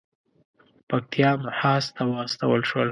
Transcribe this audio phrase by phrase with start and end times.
[0.89, 2.79] پکتیا محاذ ته واستول شول.